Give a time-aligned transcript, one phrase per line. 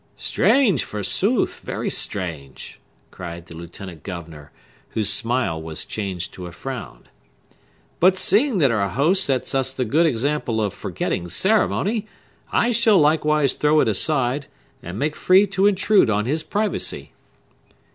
[0.17, 2.79] "Strange, forsooth!—very strange!"
[3.11, 4.51] cried the lieutenant governor,
[4.93, 7.07] whose smile was changed to a frown.
[7.99, 12.07] "But seeing that our host sets us the good example of forgetting ceremony,
[12.51, 14.47] I shall likewise throw it aside,
[14.81, 17.13] and make free to intrude on his privacy."